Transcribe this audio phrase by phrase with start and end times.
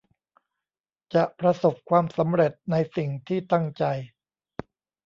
[1.13, 3.83] จะประสบความสำเร็จในสิ่งที่ตั้งใจ